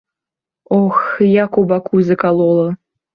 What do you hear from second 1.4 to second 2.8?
як у баку закалола.